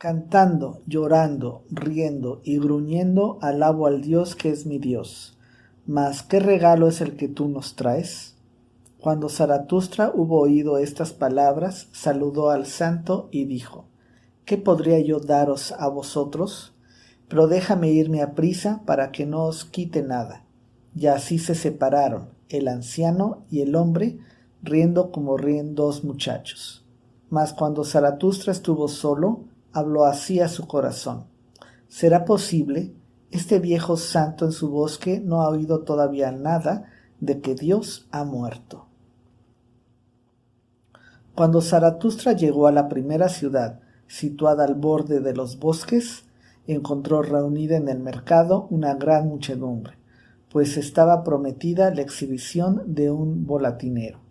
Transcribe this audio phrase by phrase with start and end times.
[0.00, 5.36] Cantando, llorando, riendo y gruñendo, alabo al Dios que es mi Dios.
[5.84, 8.34] Mas, ¿qué regalo es el que tú nos traes?
[8.98, 13.88] Cuando Zaratustra hubo oído estas palabras, saludó al santo y dijo,
[14.46, 16.72] ¿Qué podría yo daros a vosotros?
[17.28, 20.46] Pero déjame irme a prisa para que no os quite nada.
[20.96, 24.18] Y así se separaron, el anciano y el hombre,
[24.62, 26.86] riendo como ríen dos muchachos.
[27.28, 31.26] Mas cuando Zaratustra estuvo solo, habló así a su corazón.
[31.88, 32.94] ¿Será posible?
[33.30, 36.86] Este viejo santo en su bosque no ha oído todavía nada
[37.20, 38.86] de que Dios ha muerto.
[41.34, 46.24] Cuando Zaratustra llegó a la primera ciudad, situada al borde de los bosques,
[46.66, 49.94] encontró reunida en el mercado una gran muchedumbre,
[50.50, 54.29] pues estaba prometida la exhibición de un volatinero.